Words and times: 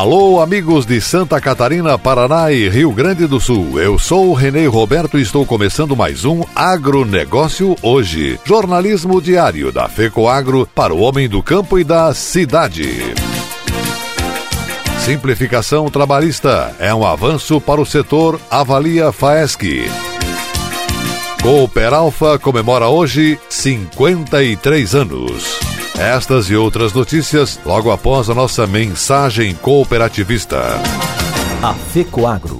Alô, 0.00 0.40
amigos 0.40 0.86
de 0.86 0.98
Santa 0.98 1.38
Catarina, 1.42 1.98
Paraná 1.98 2.50
e 2.50 2.70
Rio 2.70 2.90
Grande 2.90 3.26
do 3.26 3.38
Sul. 3.38 3.78
Eu 3.78 3.98
sou 3.98 4.30
o 4.30 4.32
Renê 4.32 4.64
Roberto 4.64 5.18
e 5.18 5.20
estou 5.20 5.44
começando 5.44 5.94
mais 5.94 6.24
um 6.24 6.42
Agronegócio 6.56 7.76
Hoje. 7.82 8.40
Jornalismo 8.42 9.20
diário 9.20 9.70
da 9.70 9.90
FECOAGro 9.90 10.66
para 10.74 10.94
o 10.94 11.00
homem 11.00 11.28
do 11.28 11.42
campo 11.42 11.78
e 11.78 11.84
da 11.84 12.14
cidade. 12.14 13.14
Simplificação 15.00 15.90
trabalhista 15.90 16.74
é 16.78 16.94
um 16.94 17.04
avanço 17.06 17.60
para 17.60 17.78
o 17.78 17.84
setor, 17.84 18.40
avalia 18.50 19.12
FAESC. 19.12 19.84
Cooper 21.42 21.92
Alfa 21.92 22.38
comemora 22.38 22.88
hoje 22.88 23.38
53 23.50 24.94
anos. 24.94 25.79
Estas 26.00 26.48
e 26.48 26.56
outras 26.56 26.94
notícias 26.94 27.60
logo 27.62 27.90
após 27.90 28.30
a 28.30 28.34
nossa 28.34 28.66
mensagem 28.66 29.54
cooperativista. 29.54 30.58
A 31.62 31.74
FECOAGRO 31.74 32.59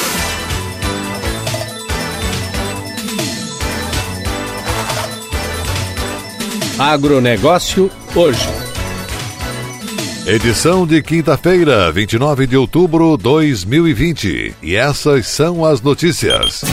Agronegócio 6.81 7.91
hoje. 8.15 8.49
Edição 10.25 10.87
de 10.87 10.99
quinta-feira, 11.03 11.91
29 11.91 12.47
de 12.47 12.57
outubro 12.57 13.15
de 13.17 13.21
2020. 13.21 14.55
E 14.63 14.75
essas 14.75 15.27
são 15.27 15.63
as 15.63 15.79
notícias. 15.79 16.63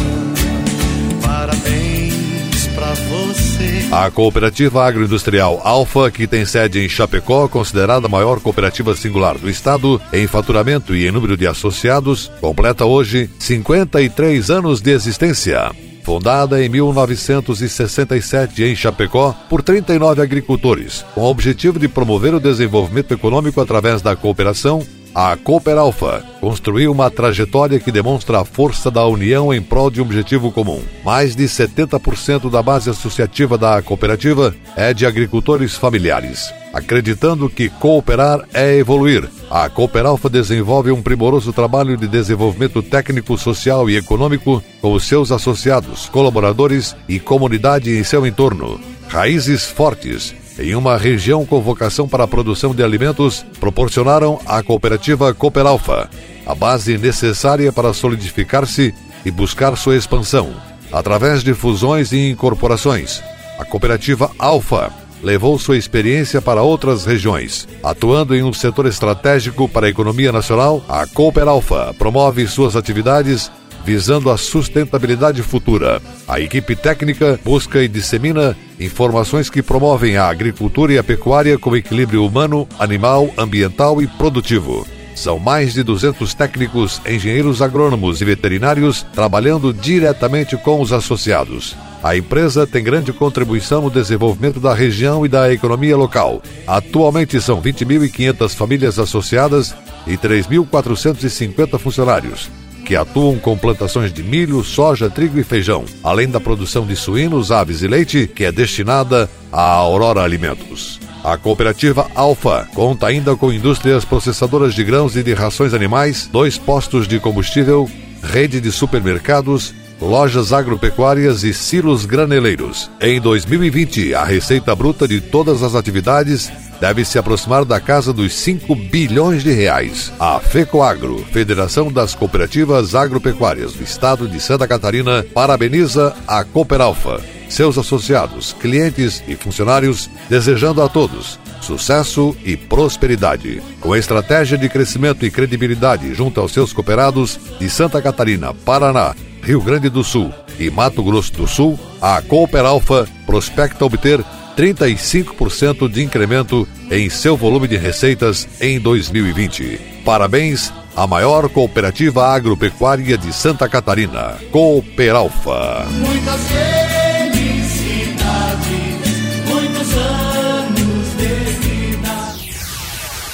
A 3.92 4.10
cooperativa 4.10 4.86
agroindustrial 4.86 5.60
Alfa, 5.62 6.10
que 6.10 6.26
tem 6.26 6.46
sede 6.46 6.82
em 6.82 6.88
Chapecó, 6.88 7.46
considerada 7.46 8.06
a 8.06 8.10
maior 8.10 8.40
cooperativa 8.40 8.96
singular 8.96 9.36
do 9.36 9.50
estado 9.50 10.00
em 10.10 10.26
faturamento 10.26 10.96
e 10.96 11.06
em 11.06 11.10
número 11.10 11.36
de 11.36 11.46
associados, 11.46 12.32
completa 12.40 12.86
hoje 12.86 13.28
53 13.38 14.50
anos 14.50 14.80
de 14.80 14.90
existência. 14.90 15.70
Fundada 16.08 16.64
em 16.64 16.70
1967 16.70 18.64
em 18.64 18.74
Chapecó 18.74 19.36
por 19.46 19.60
39 19.62 20.22
agricultores, 20.22 21.04
com 21.14 21.20
o 21.20 21.26
objetivo 21.26 21.78
de 21.78 21.86
promover 21.86 22.32
o 22.32 22.40
desenvolvimento 22.40 23.12
econômico 23.12 23.60
através 23.60 24.00
da 24.00 24.16
cooperação, 24.16 24.82
a 25.14 25.36
Cooper 25.36 25.76
Alpha 25.76 26.24
construiu 26.40 26.92
uma 26.92 27.10
trajetória 27.10 27.80
que 27.80 27.90
demonstra 27.90 28.40
a 28.40 28.44
força 28.44 28.90
da 28.90 29.04
união 29.06 29.52
em 29.52 29.60
prol 29.60 29.90
de 29.90 30.00
um 30.00 30.04
objetivo 30.04 30.52
comum. 30.52 30.80
Mais 31.04 31.34
de 31.34 31.44
70% 31.44 32.50
da 32.50 32.62
base 32.62 32.88
associativa 32.90 33.58
da 33.58 33.82
cooperativa 33.82 34.54
é 34.76 34.94
de 34.94 35.04
agricultores 35.06 35.76
familiares. 35.76 36.52
Acreditando 36.72 37.48
que 37.48 37.68
cooperar 37.68 38.46
é 38.52 38.76
evoluir, 38.76 39.28
a 39.50 39.68
Cooper 39.68 40.06
Alpha 40.06 40.28
desenvolve 40.28 40.90
um 40.90 41.02
primoroso 41.02 41.52
trabalho 41.52 41.96
de 41.96 42.06
desenvolvimento 42.06 42.82
técnico, 42.82 43.36
social 43.36 43.88
e 43.88 43.96
econômico 43.96 44.62
com 44.80 44.92
os 44.92 45.04
seus 45.04 45.32
associados, 45.32 46.08
colaboradores 46.08 46.94
e 47.08 47.18
comunidade 47.18 47.90
em 47.90 48.04
seu 48.04 48.26
entorno. 48.26 48.78
Raízes 49.08 49.64
fortes 49.64 50.34
em 50.58 50.74
uma 50.74 50.96
região 50.96 51.46
com 51.46 51.60
vocação 51.60 52.08
para 52.08 52.24
a 52.24 52.28
produção 52.28 52.74
de 52.74 52.82
alimentos, 52.82 53.44
proporcionaram 53.60 54.40
à 54.46 54.62
cooperativa 54.62 55.32
Cooperalfa 55.32 56.08
a 56.46 56.54
base 56.54 56.96
necessária 56.96 57.70
para 57.70 57.92
solidificar-se 57.92 58.94
e 59.24 59.30
buscar 59.30 59.76
sua 59.76 59.96
expansão. 59.96 60.54
Através 60.90 61.44
de 61.44 61.52
fusões 61.52 62.12
e 62.12 62.30
incorporações, 62.30 63.22
a 63.58 63.64
cooperativa 63.64 64.30
Alfa 64.38 64.90
levou 65.22 65.58
sua 65.58 65.76
experiência 65.76 66.40
para 66.40 66.62
outras 66.62 67.04
regiões. 67.04 67.68
Atuando 67.82 68.34
em 68.34 68.42
um 68.42 68.52
setor 68.52 68.86
estratégico 68.86 69.68
para 69.68 69.86
a 69.86 69.90
economia 69.90 70.32
nacional, 70.32 70.82
a 70.88 71.06
Cooper 71.06 71.46
Alpha 71.48 71.94
promove 71.98 72.46
suas 72.46 72.76
atividades 72.76 73.50
visando 73.88 74.30
a 74.30 74.36
sustentabilidade 74.36 75.42
futura. 75.42 76.02
A 76.28 76.38
equipe 76.38 76.76
técnica 76.76 77.40
busca 77.42 77.82
e 77.82 77.88
dissemina 77.88 78.54
informações 78.78 79.48
que 79.48 79.62
promovem 79.62 80.18
a 80.18 80.28
agricultura 80.28 80.92
e 80.92 80.98
a 80.98 81.02
pecuária 81.02 81.56
com 81.56 81.74
equilíbrio 81.74 82.22
humano, 82.22 82.68
animal, 82.78 83.30
ambiental 83.38 84.02
e 84.02 84.06
produtivo. 84.06 84.86
São 85.14 85.38
mais 85.38 85.72
de 85.72 85.82
200 85.82 86.34
técnicos, 86.34 87.00
engenheiros 87.08 87.62
agrônomos 87.62 88.20
e 88.20 88.26
veterinários 88.26 89.06
trabalhando 89.14 89.72
diretamente 89.72 90.54
com 90.58 90.82
os 90.82 90.92
associados. 90.92 91.74
A 92.02 92.14
empresa 92.14 92.66
tem 92.66 92.84
grande 92.84 93.10
contribuição 93.10 93.80
no 93.80 93.90
desenvolvimento 93.90 94.60
da 94.60 94.74
região 94.74 95.24
e 95.24 95.30
da 95.30 95.50
economia 95.50 95.96
local. 95.96 96.42
Atualmente 96.66 97.40
são 97.40 97.62
20.500 97.62 98.54
famílias 98.54 98.98
associadas 98.98 99.74
e 100.06 100.14
3.450 100.18 101.78
funcionários 101.78 102.50
que 102.88 102.96
atuam 102.96 103.38
com 103.38 103.54
plantações 103.54 104.10
de 104.10 104.22
milho, 104.22 104.64
soja, 104.64 105.10
trigo 105.10 105.38
e 105.38 105.44
feijão, 105.44 105.84
além 106.02 106.26
da 106.26 106.40
produção 106.40 106.86
de 106.86 106.96
suínos, 106.96 107.52
aves 107.52 107.82
e 107.82 107.86
leite, 107.86 108.26
que 108.26 108.46
é 108.46 108.50
destinada 108.50 109.28
à 109.52 109.60
Aurora 109.60 110.22
Alimentos. 110.22 110.98
A 111.22 111.36
cooperativa 111.36 112.10
Alfa 112.14 112.66
conta 112.74 113.06
ainda 113.06 113.36
com 113.36 113.52
indústrias 113.52 114.06
processadoras 114.06 114.72
de 114.72 114.82
grãos 114.82 115.16
e 115.16 115.22
de 115.22 115.34
rações 115.34 115.74
animais, 115.74 116.30
dois 116.32 116.56
postos 116.56 117.06
de 117.06 117.20
combustível, 117.20 117.90
rede 118.22 118.58
de 118.58 118.72
supermercados, 118.72 119.74
lojas 120.00 120.50
agropecuárias 120.50 121.44
e 121.44 121.52
silos 121.52 122.06
graneleiros. 122.06 122.90
Em 123.02 123.20
2020, 123.20 124.14
a 124.14 124.24
receita 124.24 124.74
bruta 124.74 125.06
de 125.06 125.20
todas 125.20 125.62
as 125.62 125.74
atividades 125.74 126.50
deve 126.80 127.04
se 127.04 127.18
aproximar 127.18 127.64
da 127.64 127.80
casa 127.80 128.12
dos 128.12 128.32
5 128.34 128.74
bilhões 128.74 129.42
de 129.42 129.52
reais. 129.52 130.12
A 130.18 130.38
FECOAGRO, 130.40 131.24
Federação 131.32 131.92
das 131.92 132.14
Cooperativas 132.14 132.94
Agropecuárias 132.94 133.72
do 133.72 133.82
Estado 133.82 134.28
de 134.28 134.40
Santa 134.40 134.66
Catarina, 134.66 135.24
parabeniza 135.34 136.14
a 136.26 136.44
Cooperalfa, 136.44 137.20
seus 137.48 137.78
associados, 137.78 138.54
clientes 138.60 139.22
e 139.26 139.34
funcionários, 139.34 140.10
desejando 140.28 140.82
a 140.82 140.88
todos 140.88 141.38
sucesso 141.68 142.34
e 142.44 142.56
prosperidade. 142.56 143.62
Com 143.80 143.94
estratégia 143.94 144.56
de 144.56 144.68
crescimento 144.68 145.26
e 145.26 145.30
credibilidade 145.30 146.14
junto 146.14 146.40
aos 146.40 146.52
seus 146.52 146.72
cooperados 146.72 147.38
de 147.58 147.68
Santa 147.68 148.00
Catarina, 148.00 148.54
Paraná, 148.54 149.14
Rio 149.42 149.60
Grande 149.60 149.88
do 149.88 150.02
Sul 150.02 150.32
e 150.58 150.70
Mato 150.70 151.02
Grosso 151.02 151.32
do 151.34 151.46
Sul, 151.46 151.78
a 152.00 152.20
Cooperalfa 152.22 153.06
prospecta 153.26 153.84
obter 153.84 154.24
35% 154.58 155.88
de 155.88 156.02
incremento 156.02 156.66
em 156.90 157.08
seu 157.08 157.36
volume 157.36 157.68
de 157.68 157.76
receitas 157.76 158.48
em 158.60 158.80
2020. 158.80 159.80
Parabéns 160.04 160.72
à 160.96 161.06
maior 161.06 161.48
cooperativa 161.48 162.26
agropecuária 162.26 163.16
de 163.16 163.32
Santa 163.32 163.68
Catarina, 163.68 164.36
Cooperalfa. 164.50 165.86
Muitas 165.90 166.40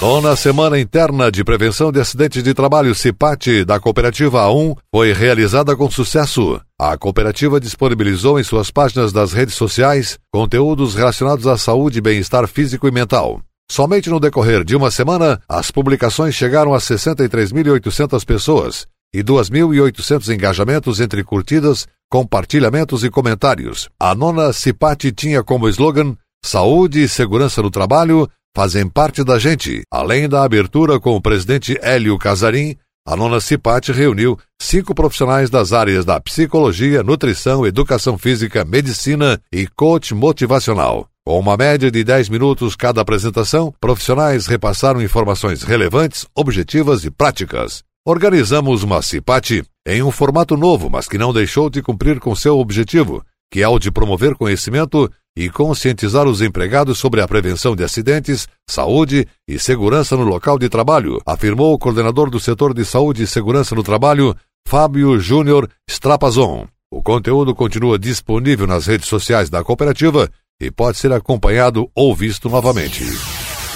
Nona 0.06 0.36
Semana 0.36 0.78
Interna 0.78 1.32
de 1.32 1.42
Prevenção 1.42 1.90
de 1.90 1.98
Acidentes 1.98 2.42
de 2.42 2.52
Trabalho 2.52 2.94
CIPAT 2.94 3.64
da 3.64 3.80
Cooperativa 3.80 4.42
A1 4.42 4.76
foi 4.94 5.14
realizada 5.14 5.74
com 5.74 5.90
sucesso. 5.90 6.60
A 6.78 6.94
cooperativa 6.98 7.58
disponibilizou 7.58 8.38
em 8.38 8.44
suas 8.44 8.70
páginas 8.70 9.14
das 9.14 9.32
redes 9.32 9.54
sociais 9.54 10.18
conteúdos 10.30 10.94
relacionados 10.94 11.46
à 11.46 11.56
saúde 11.56 12.00
e 12.00 12.02
bem-estar 12.02 12.46
físico 12.46 12.86
e 12.86 12.90
mental. 12.90 13.40
Somente 13.72 14.10
no 14.10 14.20
decorrer 14.20 14.62
de 14.62 14.76
uma 14.76 14.90
semana, 14.90 15.40
as 15.48 15.70
publicações 15.70 16.34
chegaram 16.34 16.74
a 16.74 16.78
63.800 16.78 18.26
pessoas 18.26 18.86
e 19.14 19.24
2.800 19.24 20.34
engajamentos 20.34 21.00
entre 21.00 21.24
curtidas, 21.24 21.86
compartilhamentos 22.10 23.04
e 23.04 23.08
comentários. 23.08 23.88
A 23.98 24.14
nona 24.14 24.52
CIPAT 24.52 25.12
tinha 25.12 25.42
como 25.42 25.66
slogan 25.66 26.14
Saúde 26.44 27.04
e 27.04 27.08
Segurança 27.08 27.62
no 27.62 27.70
Trabalho 27.70 28.28
fazem 28.54 28.88
parte 28.88 29.24
da 29.24 29.38
gente. 29.38 29.82
Além 29.90 30.28
da 30.28 30.44
abertura 30.44 31.00
com 31.00 31.16
o 31.16 31.20
presidente 31.20 31.76
Hélio 31.82 32.16
Casarim, 32.18 32.76
a 33.06 33.16
nona 33.16 33.40
CIPAT 33.40 33.92
reuniu 33.92 34.38
cinco 34.58 34.94
profissionais 34.94 35.50
das 35.50 35.72
áreas 35.72 36.04
da 36.04 36.18
psicologia, 36.20 37.02
nutrição, 37.02 37.66
educação 37.66 38.16
física, 38.16 38.64
medicina 38.64 39.38
e 39.52 39.66
coach 39.66 40.14
motivacional. 40.14 41.06
Com 41.26 41.38
uma 41.38 41.56
média 41.56 41.90
de 41.90 42.04
10 42.04 42.28
minutos 42.28 42.76
cada 42.76 43.00
apresentação, 43.00 43.74
profissionais 43.80 44.46
repassaram 44.46 45.02
informações 45.02 45.62
relevantes, 45.62 46.26
objetivas 46.34 47.04
e 47.04 47.10
práticas. 47.10 47.82
Organizamos 48.06 48.82
uma 48.82 49.02
CIPAT 49.02 49.64
em 49.86 50.02
um 50.02 50.10
formato 50.10 50.56
novo, 50.56 50.88
mas 50.88 51.08
que 51.08 51.18
não 51.18 51.32
deixou 51.32 51.68
de 51.68 51.82
cumprir 51.82 52.20
com 52.20 52.34
seu 52.34 52.58
objetivo, 52.58 53.24
que 53.50 53.62
é 53.62 53.68
o 53.68 53.78
de 53.78 53.90
promover 53.90 54.34
conhecimento 54.34 55.10
e 55.36 55.50
conscientizar 55.50 56.26
os 56.26 56.40
empregados 56.40 56.98
sobre 56.98 57.20
a 57.20 57.26
prevenção 57.26 57.74
de 57.74 57.82
acidentes, 57.82 58.46
saúde 58.68 59.26
e 59.48 59.58
segurança 59.58 60.16
no 60.16 60.24
local 60.24 60.58
de 60.58 60.68
trabalho, 60.68 61.20
afirmou 61.26 61.74
o 61.74 61.78
coordenador 61.78 62.30
do 62.30 62.38
setor 62.38 62.72
de 62.72 62.84
saúde 62.84 63.24
e 63.24 63.26
segurança 63.26 63.74
no 63.74 63.82
trabalho, 63.82 64.34
Fábio 64.66 65.18
Júnior 65.18 65.68
Strapazon. 65.88 66.66
O 66.90 67.02
conteúdo 67.02 67.54
continua 67.54 67.98
disponível 67.98 68.66
nas 68.66 68.86
redes 68.86 69.08
sociais 69.08 69.50
da 69.50 69.64
cooperativa 69.64 70.30
e 70.60 70.70
pode 70.70 70.98
ser 70.98 71.12
acompanhado 71.12 71.90
ou 71.94 72.14
visto 72.14 72.48
novamente. 72.48 73.04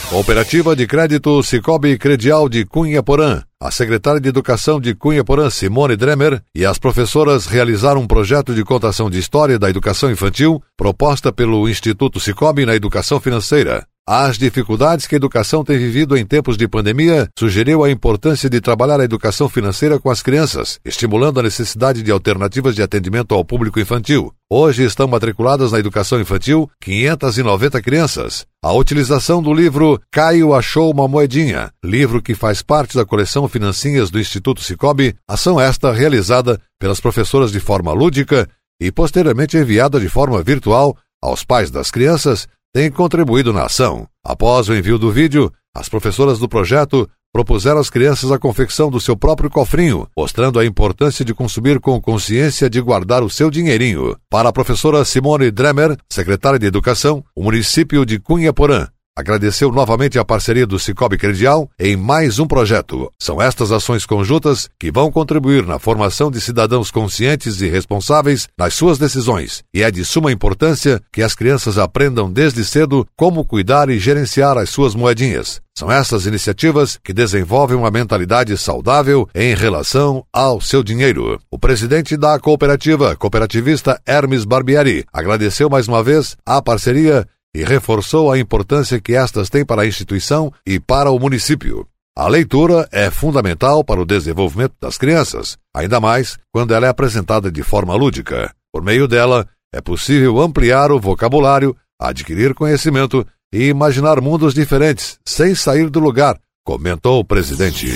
Cooperativa 0.08 0.76
de 0.76 0.86
Crédito 0.86 1.42
Cicobi 1.42 1.98
Credial 1.98 2.48
de 2.48 2.64
Cunha 2.64 3.02
Porã. 3.02 3.42
A 3.60 3.72
secretária 3.72 4.20
de 4.20 4.28
Educação 4.28 4.80
de 4.80 4.94
Cunha 4.94 5.24
Porã, 5.24 5.50
Simone 5.50 5.96
Dremer, 5.96 6.40
e 6.54 6.64
as 6.64 6.78
professoras 6.78 7.46
realizaram 7.46 8.00
um 8.00 8.06
projeto 8.06 8.54
de 8.54 8.62
contação 8.62 9.10
de 9.10 9.18
história 9.18 9.58
da 9.58 9.68
educação 9.68 10.12
infantil 10.12 10.62
proposta 10.76 11.32
pelo 11.32 11.68
Instituto 11.68 12.20
Cicobi 12.20 12.64
na 12.64 12.76
educação 12.76 13.18
financeira. 13.18 13.84
As 14.10 14.38
dificuldades 14.38 15.06
que 15.06 15.14
a 15.14 15.18
educação 15.18 15.62
tem 15.62 15.76
vivido 15.76 16.16
em 16.16 16.24
tempos 16.24 16.56
de 16.56 16.66
pandemia 16.66 17.28
sugeriu 17.38 17.84
a 17.84 17.90
importância 17.90 18.48
de 18.48 18.58
trabalhar 18.58 18.98
a 18.98 19.04
educação 19.04 19.50
financeira 19.50 20.00
com 20.00 20.08
as 20.08 20.22
crianças, 20.22 20.80
estimulando 20.82 21.38
a 21.38 21.42
necessidade 21.42 22.02
de 22.02 22.10
alternativas 22.10 22.74
de 22.74 22.82
atendimento 22.82 23.34
ao 23.34 23.44
público 23.44 23.78
infantil. 23.78 24.32
Hoje 24.50 24.82
estão 24.82 25.06
matriculadas 25.06 25.72
na 25.72 25.78
educação 25.78 26.18
infantil 26.18 26.70
590 26.80 27.82
crianças. 27.82 28.46
A 28.64 28.72
utilização 28.72 29.42
do 29.42 29.52
livro 29.52 30.00
Caio 30.10 30.54
Achou 30.54 30.90
uma 30.90 31.06
Moedinha, 31.06 31.70
livro 31.84 32.22
que 32.22 32.34
faz 32.34 32.62
parte 32.62 32.96
da 32.96 33.04
coleção 33.04 33.46
Financinhas 33.46 34.08
do 34.08 34.18
Instituto 34.18 34.62
Cicobi, 34.62 35.16
ação 35.28 35.60
esta 35.60 35.92
realizada 35.92 36.58
pelas 36.80 36.98
professoras 36.98 37.52
de 37.52 37.60
forma 37.60 37.92
lúdica 37.92 38.48
e 38.80 38.90
posteriormente 38.90 39.58
enviada 39.58 40.00
de 40.00 40.08
forma 40.08 40.42
virtual 40.42 40.96
aos 41.20 41.44
pais 41.44 41.70
das 41.70 41.90
crianças 41.90 42.48
tem 42.78 42.92
contribuído 42.92 43.52
na 43.52 43.64
ação. 43.64 44.06
Após 44.24 44.68
o 44.68 44.72
envio 44.72 45.00
do 45.00 45.10
vídeo, 45.10 45.52
as 45.74 45.88
professoras 45.88 46.38
do 46.38 46.48
projeto 46.48 47.10
propuseram 47.32 47.80
às 47.80 47.90
crianças 47.90 48.30
a 48.30 48.38
confecção 48.38 48.88
do 48.88 49.00
seu 49.00 49.16
próprio 49.16 49.50
cofrinho, 49.50 50.06
mostrando 50.16 50.60
a 50.60 50.64
importância 50.64 51.24
de 51.24 51.34
consumir 51.34 51.80
com 51.80 52.00
consciência 52.00 52.70
de 52.70 52.80
guardar 52.80 53.24
o 53.24 53.28
seu 53.28 53.50
dinheirinho. 53.50 54.16
Para 54.30 54.50
a 54.50 54.52
professora 54.52 55.04
Simone 55.04 55.50
Dremer, 55.50 55.96
secretária 56.08 56.56
de 56.56 56.66
Educação, 56.66 57.24
o 57.34 57.42
município 57.42 58.06
de 58.06 58.20
Cunha 58.20 58.52
Porã 58.52 58.86
agradeceu 59.18 59.72
novamente 59.72 60.16
a 60.16 60.24
parceria 60.24 60.64
do 60.64 60.78
Cicobi 60.78 61.18
Credial 61.18 61.68
em 61.76 61.96
mais 61.96 62.38
um 62.38 62.46
projeto. 62.46 63.12
São 63.18 63.42
estas 63.42 63.72
ações 63.72 64.06
conjuntas 64.06 64.68
que 64.78 64.92
vão 64.92 65.10
contribuir 65.10 65.66
na 65.66 65.80
formação 65.80 66.30
de 66.30 66.40
cidadãos 66.40 66.92
conscientes 66.92 67.60
e 67.60 67.66
responsáveis 67.66 68.46
nas 68.56 68.74
suas 68.74 68.96
decisões, 68.96 69.64
e 69.74 69.82
é 69.82 69.90
de 69.90 70.04
suma 70.04 70.30
importância 70.30 71.02
que 71.12 71.20
as 71.20 71.34
crianças 71.34 71.78
aprendam 71.78 72.32
desde 72.32 72.64
cedo 72.64 73.04
como 73.16 73.44
cuidar 73.44 73.90
e 73.90 73.98
gerenciar 73.98 74.56
as 74.56 74.70
suas 74.70 74.94
moedinhas. 74.94 75.60
São 75.76 75.90
essas 75.90 76.26
iniciativas 76.26 76.98
que 77.04 77.12
desenvolvem 77.12 77.76
uma 77.76 77.90
mentalidade 77.90 78.56
saudável 78.56 79.28
em 79.34 79.54
relação 79.54 80.24
ao 80.32 80.60
seu 80.60 80.82
dinheiro. 80.82 81.40
O 81.50 81.58
presidente 81.58 82.16
da 82.16 82.38
cooperativa, 82.38 83.14
cooperativista 83.16 84.00
Hermes 84.06 84.44
Barbieri, 84.44 85.04
agradeceu 85.12 85.68
mais 85.68 85.86
uma 85.86 86.02
vez 86.02 86.36
a 86.44 86.60
parceria 86.60 87.26
e 87.58 87.64
reforçou 87.64 88.30
a 88.30 88.38
importância 88.38 89.00
que 89.00 89.16
estas 89.16 89.50
têm 89.50 89.64
para 89.64 89.82
a 89.82 89.86
instituição 89.86 90.52
e 90.64 90.78
para 90.78 91.10
o 91.10 91.18
município. 91.18 91.88
A 92.16 92.28
leitura 92.28 92.88
é 92.92 93.10
fundamental 93.10 93.82
para 93.82 94.00
o 94.00 94.04
desenvolvimento 94.04 94.74
das 94.80 94.96
crianças, 94.96 95.58
ainda 95.74 95.98
mais 95.98 96.38
quando 96.52 96.72
ela 96.72 96.86
é 96.86 96.88
apresentada 96.88 97.50
de 97.50 97.64
forma 97.64 97.96
lúdica. 97.96 98.54
Por 98.72 98.80
meio 98.80 99.08
dela, 99.08 99.44
é 99.74 99.80
possível 99.80 100.40
ampliar 100.40 100.92
o 100.92 101.00
vocabulário, 101.00 101.76
adquirir 102.00 102.54
conhecimento 102.54 103.26
e 103.52 103.66
imaginar 103.66 104.20
mundos 104.20 104.54
diferentes 104.54 105.18
sem 105.26 105.52
sair 105.56 105.90
do 105.90 105.98
lugar, 105.98 106.38
comentou 106.64 107.18
o 107.18 107.24
presidente. 107.24 107.88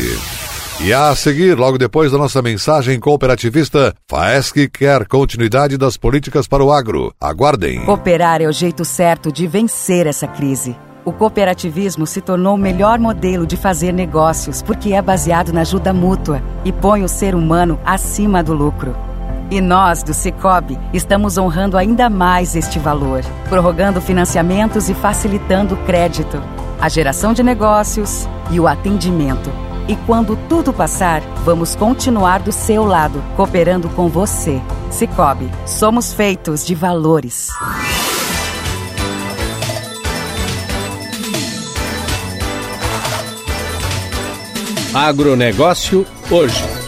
E 0.80 0.92
a 0.92 1.14
seguir, 1.14 1.56
logo 1.56 1.78
depois 1.78 2.10
da 2.10 2.18
nossa 2.18 2.42
mensagem 2.42 2.98
cooperativista, 2.98 3.94
FAESC 4.08 4.68
quer 4.68 5.06
continuidade 5.06 5.76
das 5.76 5.96
políticas 5.96 6.48
para 6.48 6.64
o 6.64 6.72
agro. 6.72 7.14
Aguardem. 7.20 7.84
Cooperar 7.84 8.42
é 8.42 8.48
o 8.48 8.52
jeito 8.52 8.84
certo 8.84 9.30
de 9.30 9.46
vencer 9.46 10.06
essa 10.06 10.26
crise. 10.26 10.76
O 11.04 11.12
cooperativismo 11.12 12.06
se 12.06 12.20
tornou 12.20 12.54
o 12.54 12.58
melhor 12.58 12.98
modelo 12.98 13.46
de 13.46 13.56
fazer 13.56 13.92
negócios 13.92 14.62
porque 14.62 14.92
é 14.92 15.02
baseado 15.02 15.52
na 15.52 15.60
ajuda 15.60 15.92
mútua 15.92 16.42
e 16.64 16.72
põe 16.72 17.04
o 17.04 17.08
ser 17.08 17.34
humano 17.34 17.78
acima 17.84 18.42
do 18.42 18.52
lucro. 18.52 18.96
E 19.50 19.60
nós, 19.60 20.02
do 20.02 20.14
Cicobi, 20.14 20.78
estamos 20.92 21.36
honrando 21.36 21.76
ainda 21.76 22.08
mais 22.08 22.56
este 22.56 22.78
valor, 22.78 23.22
prorrogando 23.48 24.00
financiamentos 24.00 24.88
e 24.88 24.94
facilitando 24.94 25.74
o 25.74 25.84
crédito, 25.84 26.42
a 26.80 26.88
geração 26.88 27.32
de 27.32 27.42
negócios 27.42 28.26
e 28.50 28.58
o 28.58 28.66
atendimento 28.66 29.50
e 29.88 29.96
quando 30.06 30.36
tudo 30.48 30.72
passar, 30.72 31.20
vamos 31.44 31.74
continuar 31.74 32.40
do 32.40 32.52
seu 32.52 32.84
lado, 32.84 33.22
cooperando 33.36 33.88
com 33.90 34.08
você. 34.08 34.60
Cicobi, 34.90 35.50
somos 35.66 36.12
feitos 36.12 36.64
de 36.64 36.74
valores. 36.74 37.48
Agronegócio 44.94 46.06
hoje. 46.30 46.81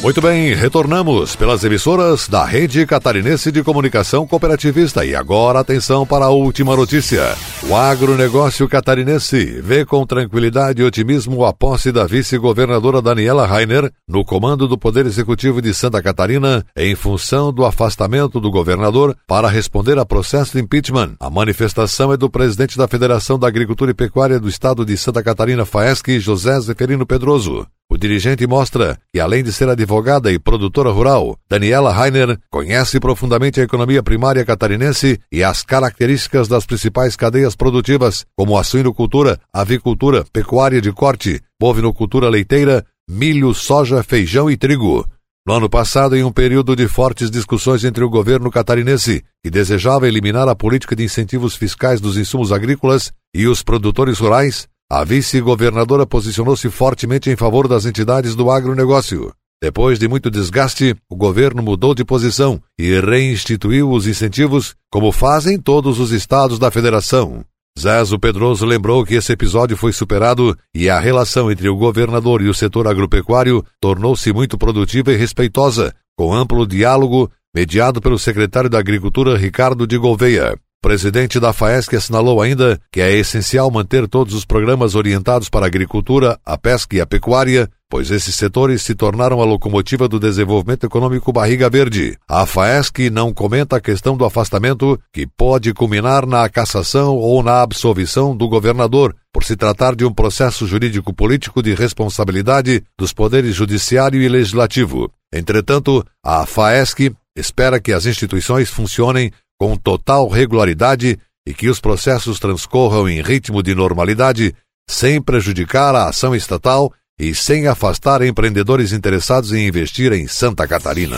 Muito 0.00 0.22
bem, 0.22 0.54
retornamos 0.54 1.34
pelas 1.34 1.64
emissoras 1.64 2.28
da 2.28 2.44
Rede 2.44 2.86
Catarinense 2.86 3.50
de 3.50 3.64
Comunicação 3.64 4.28
Cooperativista. 4.28 5.04
E 5.04 5.12
agora 5.12 5.58
atenção 5.58 6.06
para 6.06 6.26
a 6.26 6.30
última 6.30 6.76
notícia. 6.76 7.36
O 7.68 7.74
agronegócio 7.74 8.68
catarinense 8.68 9.60
vê 9.60 9.84
com 9.84 10.06
tranquilidade 10.06 10.80
e 10.80 10.84
otimismo 10.84 11.44
a 11.44 11.52
posse 11.52 11.90
da 11.90 12.06
vice-governadora 12.06 13.02
Daniela 13.02 13.44
Rainer 13.44 13.90
no 14.06 14.24
comando 14.24 14.68
do 14.68 14.78
Poder 14.78 15.04
Executivo 15.04 15.60
de 15.60 15.74
Santa 15.74 16.00
Catarina 16.00 16.64
em 16.76 16.94
função 16.94 17.52
do 17.52 17.66
afastamento 17.66 18.38
do 18.38 18.52
governador 18.52 19.16
para 19.26 19.48
responder 19.48 19.98
a 19.98 20.06
processo 20.06 20.52
de 20.52 20.62
impeachment. 20.62 21.16
A 21.18 21.28
manifestação 21.28 22.12
é 22.12 22.16
do 22.16 22.30
presidente 22.30 22.78
da 22.78 22.86
Federação 22.86 23.36
da 23.36 23.48
Agricultura 23.48 23.90
e 23.90 23.94
Pecuária 23.94 24.38
do 24.38 24.48
Estado 24.48 24.86
de 24.86 24.96
Santa 24.96 25.24
Catarina, 25.24 25.66
FAESC, 25.66 26.20
José 26.20 26.58
Zeferino 26.60 27.04
Pedroso. 27.04 27.66
O 27.90 27.96
dirigente 27.96 28.46
mostra 28.46 28.98
que, 29.10 29.18
além 29.18 29.42
de 29.42 29.50
ser 29.50 29.66
advogada 29.66 30.30
e 30.30 30.38
produtora 30.38 30.90
rural, 30.90 31.38
Daniela 31.48 31.90
Rainer 31.90 32.38
conhece 32.50 33.00
profundamente 33.00 33.60
a 33.60 33.64
economia 33.64 34.02
primária 34.02 34.44
catarinense 34.44 35.18
e 35.32 35.42
as 35.42 35.62
características 35.62 36.46
das 36.48 36.66
principais 36.66 37.16
cadeias 37.16 37.56
produtivas, 37.56 38.26
como 38.36 38.58
a 38.58 38.62
suinocultura, 38.62 39.40
avicultura, 39.50 40.22
pecuária 40.30 40.82
de 40.82 40.92
corte, 40.92 41.40
bovinocultura 41.58 42.28
leiteira, 42.28 42.84
milho, 43.08 43.54
soja, 43.54 44.02
feijão 44.02 44.50
e 44.50 44.56
trigo. 44.58 45.08
No 45.46 45.54
ano 45.54 45.70
passado, 45.70 46.14
em 46.14 46.22
um 46.22 46.30
período 46.30 46.76
de 46.76 46.86
fortes 46.86 47.30
discussões 47.30 47.82
entre 47.84 48.04
o 48.04 48.10
governo 48.10 48.50
catarinense, 48.50 49.24
que 49.42 49.48
desejava 49.48 50.06
eliminar 50.06 50.46
a 50.46 50.54
política 50.54 50.94
de 50.94 51.04
incentivos 51.04 51.56
fiscais 51.56 52.02
dos 52.02 52.18
insumos 52.18 52.52
agrícolas, 52.52 53.10
e 53.34 53.46
os 53.46 53.62
produtores 53.62 54.18
rurais, 54.18 54.68
a 54.90 55.04
vice-governadora 55.04 56.06
posicionou-se 56.06 56.70
fortemente 56.70 57.28
em 57.28 57.36
favor 57.36 57.68
das 57.68 57.84
entidades 57.84 58.34
do 58.34 58.50
agronegócio. 58.50 59.30
Depois 59.60 59.98
de 59.98 60.08
muito 60.08 60.30
desgaste, 60.30 60.96
o 61.10 61.16
governo 61.16 61.62
mudou 61.62 61.94
de 61.94 62.04
posição 62.04 62.60
e 62.78 62.98
reinstituiu 62.98 63.90
os 63.90 64.06
incentivos, 64.06 64.74
como 64.90 65.12
fazem 65.12 65.58
todos 65.58 65.98
os 65.98 66.10
estados 66.10 66.58
da 66.58 66.70
federação. 66.70 67.44
Zezo 67.78 68.18
Pedroso 68.18 68.64
lembrou 68.64 69.04
que 69.04 69.14
esse 69.14 69.32
episódio 69.32 69.76
foi 69.76 69.92
superado 69.92 70.56
e 70.74 70.88
a 70.88 70.98
relação 70.98 71.50
entre 71.50 71.68
o 71.68 71.76
governador 71.76 72.40
e 72.40 72.48
o 72.48 72.54
setor 72.54 72.88
agropecuário 72.88 73.64
tornou-se 73.80 74.32
muito 74.32 74.56
produtiva 74.56 75.12
e 75.12 75.16
respeitosa, 75.16 75.94
com 76.16 76.32
amplo 76.32 76.66
diálogo 76.66 77.30
mediado 77.54 78.00
pelo 78.00 78.18
secretário 78.18 78.70
da 78.70 78.78
Agricultura 78.78 79.36
Ricardo 79.36 79.86
de 79.86 79.98
Gouveia. 79.98 80.58
O 80.80 80.86
presidente 80.88 81.40
da 81.40 81.52
FAESC 81.52 81.96
assinalou 81.96 82.40
ainda 82.40 82.80
que 82.92 83.00
é 83.00 83.12
essencial 83.12 83.68
manter 83.68 84.06
todos 84.06 84.32
os 84.32 84.44
programas 84.44 84.94
orientados 84.94 85.48
para 85.48 85.66
a 85.66 85.68
agricultura, 85.68 86.38
a 86.46 86.56
pesca 86.56 86.94
e 86.94 87.00
a 87.00 87.06
pecuária, 87.06 87.68
pois 87.90 88.12
esses 88.12 88.36
setores 88.36 88.82
se 88.82 88.94
tornaram 88.94 89.42
a 89.42 89.44
locomotiva 89.44 90.06
do 90.06 90.20
desenvolvimento 90.20 90.86
econômico 90.86 91.32
barriga 91.32 91.68
verde. 91.68 92.16
A 92.28 92.46
FAESC 92.46 93.10
não 93.10 93.34
comenta 93.34 93.76
a 93.76 93.80
questão 93.80 94.16
do 94.16 94.24
afastamento, 94.24 95.00
que 95.12 95.26
pode 95.26 95.74
culminar 95.74 96.24
na 96.24 96.48
cassação 96.48 97.16
ou 97.16 97.42
na 97.42 97.60
absolvição 97.60 98.36
do 98.36 98.48
governador, 98.48 99.16
por 99.32 99.42
se 99.42 99.56
tratar 99.56 99.96
de 99.96 100.04
um 100.04 100.14
processo 100.14 100.64
jurídico-político 100.64 101.60
de 101.60 101.74
responsabilidade 101.74 102.84
dos 102.96 103.12
poderes 103.12 103.52
judiciário 103.52 104.22
e 104.22 104.28
legislativo. 104.28 105.10
Entretanto, 105.32 106.06
a 106.24 106.46
FAESC 106.46 107.12
espera 107.36 107.80
que 107.80 107.92
as 107.92 108.06
instituições 108.06 108.70
funcionem 108.70 109.32
com 109.58 109.76
total 109.76 110.28
regularidade 110.28 111.18
e 111.46 111.54
que 111.54 111.68
os 111.68 111.80
processos 111.80 112.38
transcorram 112.38 113.08
em 113.08 113.22
ritmo 113.22 113.62
de 113.62 113.74
normalidade, 113.74 114.54
sem 114.88 115.20
prejudicar 115.20 115.94
a 115.94 116.08
ação 116.08 116.34
estatal 116.34 116.92
e 117.18 117.34
sem 117.34 117.66
afastar 117.66 118.22
empreendedores 118.22 118.92
interessados 118.92 119.52
em 119.52 119.66
investir 119.66 120.12
em 120.12 120.28
Santa 120.28 120.68
Catarina. 120.68 121.16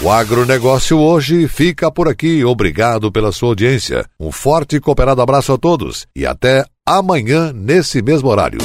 O 0.00 0.10
agronegócio 0.10 0.98
hoje 0.98 1.46
fica 1.46 1.92
por 1.92 2.08
aqui. 2.08 2.42
Obrigado 2.44 3.12
pela 3.12 3.32
sua 3.32 3.50
audiência. 3.50 4.06
Um 4.18 4.32
forte 4.32 4.76
e 4.76 4.80
cooperado 4.80 5.20
abraço 5.20 5.52
a 5.52 5.58
todos 5.58 6.06
e 6.16 6.24
até 6.24 6.64
amanhã 6.86 7.52
nesse 7.52 8.00
mesmo 8.00 8.28
horário. 8.28 8.60